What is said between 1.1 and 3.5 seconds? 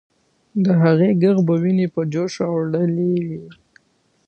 ږغ به ويني په جوش راوړلې وې.